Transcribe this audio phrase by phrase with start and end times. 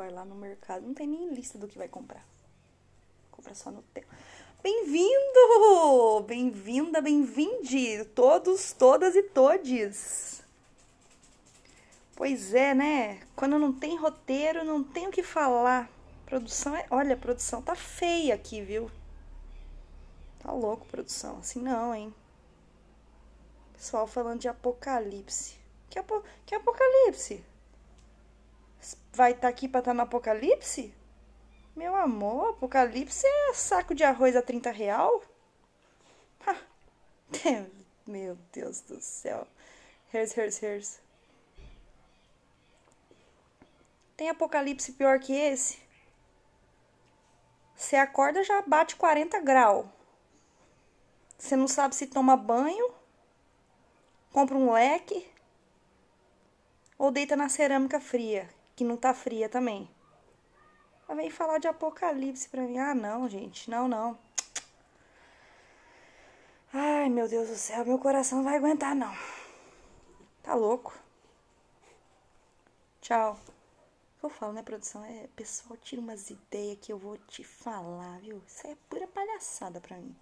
[0.00, 2.26] vai lá no mercado, não tem nem lista do que vai comprar.
[3.30, 4.08] Compra só no tempo.
[4.62, 6.24] Bem-vindo!
[6.26, 8.06] Bem-vinda, bem-vinde!
[8.14, 10.42] Todos, todas e todes.
[12.16, 13.20] Pois é, né?
[13.36, 15.90] Quando não tem roteiro, não tem o que falar.
[16.24, 16.86] Produção é.
[16.90, 18.90] Olha, produção tá feia aqui, viu?
[20.38, 21.40] Tá louco, produção.
[21.40, 22.14] Assim não, hein?
[23.74, 25.58] Pessoal falando de apocalipse.
[25.90, 26.24] Que, apo...
[26.46, 27.44] que apocalipse?
[29.12, 30.94] Vai estar tá aqui pra estar tá no apocalipse?
[31.74, 35.22] Meu amor, apocalipse é saco de arroz a 30 real?
[38.06, 39.46] Meu Deus do céu.
[40.12, 41.00] Here's, here's, here's.
[44.16, 45.78] Tem apocalipse pior que esse?
[47.74, 49.86] Você acorda já bate 40 graus.
[51.38, 52.92] Você não sabe se toma banho,
[54.30, 55.26] compra um leque
[56.98, 58.46] ou deita na cerâmica fria,
[58.80, 59.90] que não tá fria também.
[61.06, 62.78] Ela vem falar de apocalipse pra mim.
[62.78, 64.18] Ah, não, gente, não, não.
[66.72, 69.14] Ai, meu Deus do céu, meu coração não vai aguentar, não.
[70.42, 70.98] Tá louco?
[73.02, 73.38] Tchau.
[74.22, 75.04] Eu falo, né, produção?
[75.04, 78.42] É, pessoal, tira umas ideias que eu vou te falar, viu?
[78.46, 80.16] Isso é pura palhaçada pra mim.